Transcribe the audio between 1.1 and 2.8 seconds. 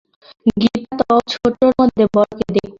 ছোটর মধ্যে বড়কে দেখতে শেখায়।